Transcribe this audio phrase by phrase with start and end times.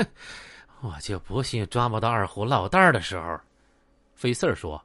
[0.82, 3.38] 我就不信抓不到二虎落袋的时候。
[4.14, 4.82] 费四儿说。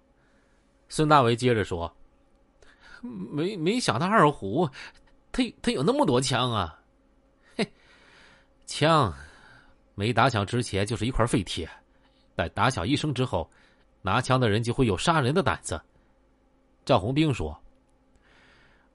[0.87, 1.91] 孙大为接着说
[3.01, 4.69] ：“没没想到二虎，
[5.31, 6.79] 他他有那么多枪啊！
[7.57, 7.67] 嘿，
[8.67, 9.11] 枪
[9.95, 11.67] 没打响之前就是一块废铁，
[12.35, 13.49] 但打响一声之后，
[14.03, 15.81] 拿枪的人就会有杀人的胆子。”
[16.85, 17.59] 赵红兵说：“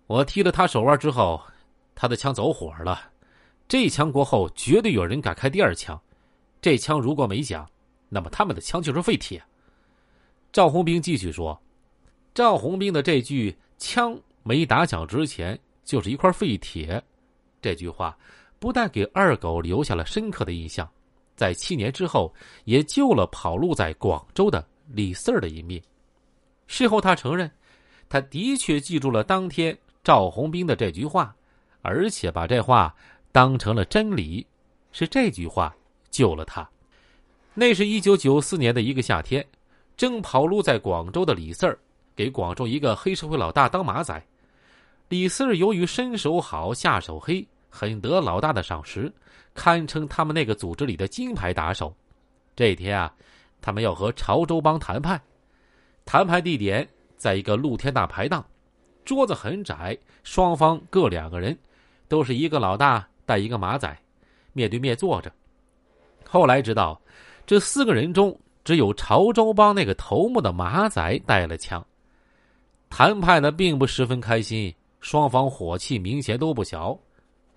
[0.07, 1.43] 我踢了他手腕之后，
[1.97, 3.11] 他的枪走火了。
[3.67, 6.01] 这一枪过后，绝对有人敢开第二枪。
[6.61, 7.69] 这枪如果没响，
[8.09, 9.43] 那么他们的枪就是废铁。”
[10.53, 11.61] 赵红兵继续说。
[12.33, 17.03] 赵红兵的这句“枪没打响之前就是一块废铁”，
[17.61, 18.17] 这句话
[18.61, 20.89] 不但给二狗留下了深刻的印象，
[21.35, 22.33] 在七年之后
[22.65, 25.83] 也救了跑路在广州的李四儿的一命。
[26.69, 27.51] 事后他承认，
[28.09, 31.35] 他的确记住了当天赵红兵的这句话，
[31.83, 32.95] 而且把这话
[33.33, 34.47] 当成了真理。
[34.93, 35.75] 是这句话
[36.11, 36.69] 救了他。
[37.55, 39.45] 那是一九九四年的一个夏天，
[39.97, 41.79] 正跑路在广州的李四儿。
[42.17, 44.23] 给广州一个黑社会老大当马仔，
[45.09, 49.11] 李四儿由于身手好、下手黑，很得老大的赏识，
[49.55, 51.95] 堪称他们那个组织里的金牌打手。
[52.55, 53.15] 这一天啊，
[53.63, 55.19] 他们要和潮州帮谈判，
[56.05, 58.45] 谈判地点在一个露天大排档，
[59.03, 61.57] 桌子很窄，双方各两个人，
[62.07, 63.97] 都是一个老大带一个马仔，
[64.53, 65.33] 面对面坐着。
[66.33, 67.01] 后来知道，
[67.45, 71.85] 这四个人中只有潮州帮那个头目的马仔带了枪。
[72.89, 76.97] 谈判的并不十分开心，双方火气明显都不小。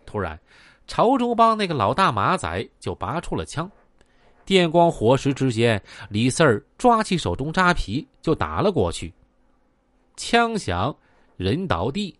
[0.07, 0.39] 突然，
[0.87, 3.69] 潮州帮那个老大马仔就拔出了枪，
[4.43, 9.13] 电光火石之间，李四儿抓起手中扎皮就打了过去。
[10.17, 10.95] 枪响，
[11.37, 12.17] 人倒地，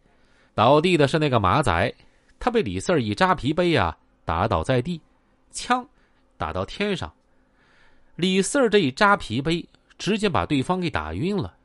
[0.54, 1.92] 倒地的是那个马仔，
[2.38, 5.02] 他被李四儿一扎皮背啊打倒在地，
[5.50, 5.84] 枪
[6.44, 7.10] 打到天上，
[8.18, 9.66] 李四儿这一扎皮背
[9.98, 11.56] 直接把对方给打晕了。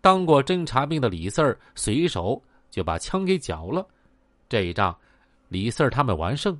[0.00, 2.40] 当过侦察兵的李四儿随手
[2.70, 3.84] 就把枪给缴了，
[4.48, 4.96] 这一仗，
[5.48, 6.56] 李四儿他们完胜。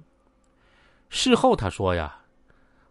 [1.08, 2.18] 事后他说呀：“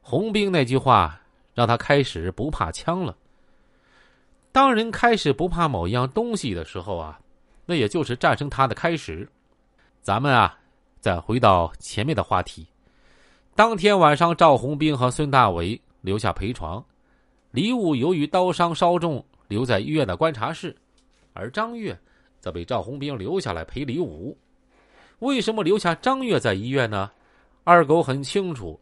[0.01, 1.19] 红兵那句话
[1.53, 3.13] 让他开始不怕枪了。
[4.53, 7.19] 当人开始不怕某一样东西的时候啊，
[7.65, 9.29] 那也就是战胜他的开始。”
[10.01, 10.57] 咱们啊，
[11.01, 12.65] 再回到前面的话题。
[13.57, 16.85] 当天晚上，赵红兵和孙大伟留下陪床，
[17.49, 19.25] 李武由于刀伤稍重。
[19.47, 20.75] 留在医院的观察室，
[21.33, 21.97] 而张月
[22.39, 24.37] 则被赵红兵留下来陪李武。
[25.19, 27.09] 为什么留下张月在医院呢？
[27.63, 28.79] 二狗很清楚，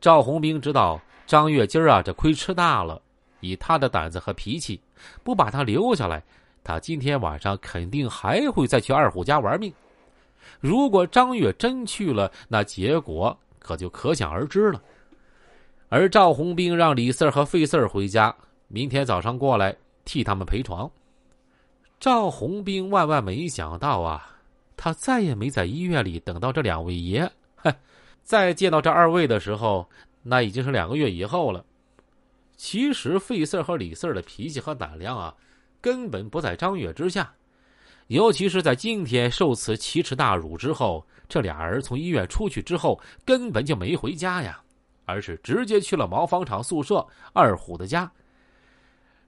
[0.00, 3.02] 赵红兵知道张月今儿啊这亏吃大了。
[3.40, 4.80] 以他的胆子和脾气，
[5.22, 6.22] 不把他留下来，
[6.62, 9.70] 他今天晚上肯定还会再去二虎家玩命。
[10.60, 14.80] 如果张月真去了，那结果可就可想而知了。
[15.88, 18.32] 而赵红兵让李四和费四回家，
[18.68, 19.74] 明天早上过来。
[20.06, 20.90] 替他们陪床。
[21.98, 24.36] 赵红兵万万没想到啊，
[24.76, 27.26] 他再也没在医院里等到这两位爷。
[27.56, 27.74] 哼，
[28.22, 29.88] 再见到这二位的时候，
[30.22, 31.64] 那已经是两个月以后了。
[32.54, 35.34] 其实费四和李四的脾气和胆量啊，
[35.80, 37.32] 根本不在张月之下。
[38.08, 44.60] 尤其是在今天受此奇耻大辱之后，这俩人从医院出去之后，根本就没回家呀，
[45.06, 48.10] 而是直接去了毛纺厂宿舍二虎的家。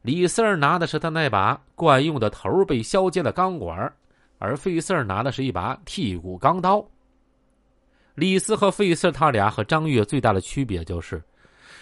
[0.02, 3.92] 李四儿拿的是他那把惯用的头被削尖的钢管，
[4.38, 6.86] 而费四儿拿的是一把剔骨钢刀。
[8.14, 11.22] 李四和费四他俩和张月最大的区别就是，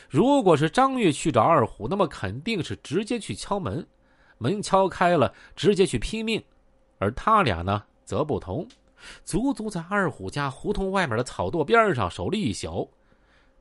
[0.09, 3.87] 如果是张月去找二虎，那么肯定是直接去敲门，
[4.39, 6.41] 门敲开了直接去拼命；
[7.05, 8.67] 而他俩呢则不同，
[9.25, 12.91] 足足在二虎家胡同外面的草垛边上守了一宿，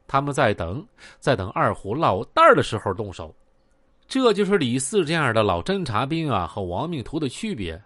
[0.07, 0.85] 他们在等，
[1.19, 3.35] 在等二虎落袋的时候动手。
[4.07, 7.81] 这就是李四这样的老侦察兵啊和亡命徒的区别。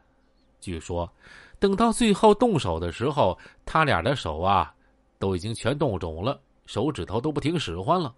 [0.59, 1.11] 据说，
[1.57, 3.35] 等到最后动手的时候，
[3.65, 4.71] 他俩的手啊
[5.17, 8.13] 都已经全冻肿了，手指头都不听使唤了。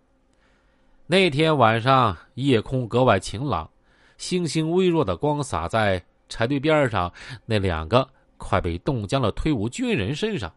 [1.06, 3.70] 那天晚上，夜空格外晴朗，
[4.18, 7.12] 星星微弱的光洒在柴堆边上
[7.46, 10.50] 那两个快被冻僵了退伍军人身上。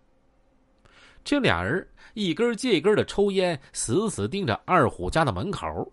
[1.25, 5.91] 这俩人一根接一根的抽烟，死死盯着二虎家的门口。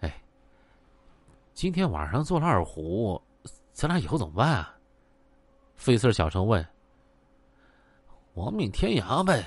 [0.00, 0.22] 哎
[1.54, 3.20] 今天晚上做了二虎，
[3.72, 4.74] 咱俩以后怎么办啊？
[5.76, 6.66] 费四小声问。
[8.34, 9.46] 亡命天涯呗。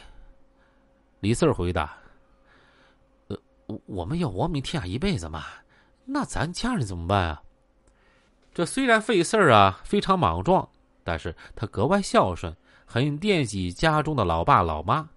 [1.20, 1.98] 李四回答。
[3.28, 3.38] 呃，
[3.86, 5.44] 我们要亡命天涯一辈子嘛？
[6.06, 7.44] 那咱家人怎么办啊？
[8.58, 10.68] 这虽然费四儿啊非常莽撞，
[11.04, 12.58] 但是他格外孝顺，
[12.88, 15.08] 很惦记家中的老爸老妈。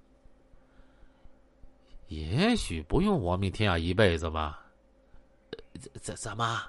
[2.09, 4.67] 也许不用亡命天涯一辈子吧。
[5.73, 6.63] 怎怎怎么？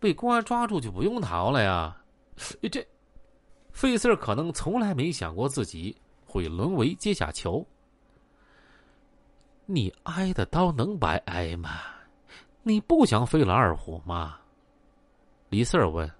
[0.00, 1.96] 被公安抓住就不用逃了呀？
[2.72, 2.84] 这
[3.70, 5.96] 费四儿可能从来没想过自己
[6.26, 7.64] 会沦为阶下囚。
[9.64, 11.70] 你挨的刀能白挨吗？
[12.64, 14.38] 你不想废了二虎吗？
[15.48, 16.10] 李四儿问。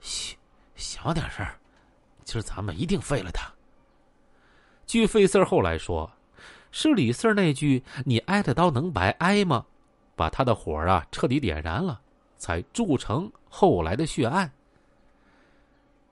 [0.00, 0.36] 嘘，
[0.74, 1.46] 小点声
[2.24, 3.52] 今儿咱们一定废了他。
[4.86, 6.10] 据费四儿后来说，
[6.72, 9.64] 是李四儿那句“你挨的刀能白挨吗”，
[10.16, 12.00] 把他的火啊彻底点燃了，
[12.38, 14.50] 才铸成后来的血案。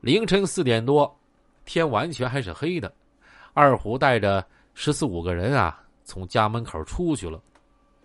[0.00, 1.12] 凌晨四点多，
[1.64, 2.92] 天完全还是黑的，
[3.52, 7.42] 二虎带着十四五个人啊，从家门口出去了。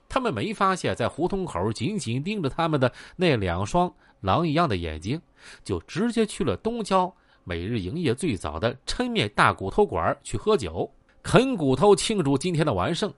[0.10, 5.22] 他们没发现，在胡同口紧紧盯着他们的那两双狼一样的眼睛，
[5.64, 10.90] 就直接去了东郊每日营业最早的抻面大骨头馆去喝酒、
[11.22, 13.14] 啃骨头，庆祝今天的完胜。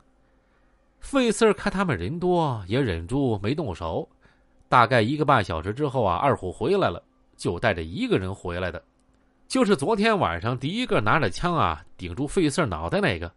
[0.99, 4.09] 费四儿看他们人多，也忍住没动手。
[4.67, 7.01] 大概一个半小时之后啊，二虎回来了。
[7.37, 8.81] 就带着一个人回来的，
[9.45, 13.29] 就是昨天晚上第一个拿着枪啊顶住费四儿脑袋那个。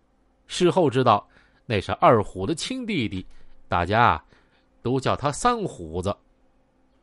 [0.46, 1.28] 事后知道，
[1.66, 3.26] 那是二虎的亲弟弟，
[3.66, 4.22] 大家
[4.82, 6.16] 都叫他三虎子。